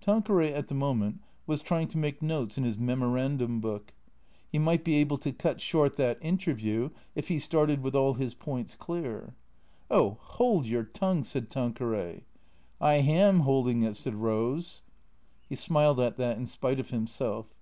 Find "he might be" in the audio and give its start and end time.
4.50-4.96